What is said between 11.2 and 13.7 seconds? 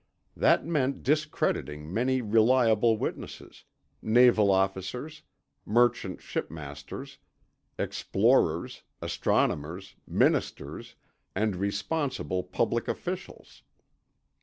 and responsible public officials.